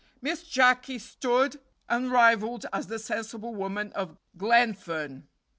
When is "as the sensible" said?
2.73-3.53